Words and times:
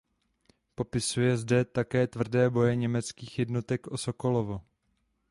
Popisuje 0.75 1.37
zde 1.37 1.65
také 1.65 2.07
tvrdé 2.07 2.49
boje 2.49 2.75
německých 2.75 3.39
jednotek 3.39 3.87
o 3.87 3.97
Sokolovo. 3.97 4.61